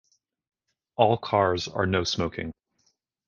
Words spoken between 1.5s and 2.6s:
are no smoking.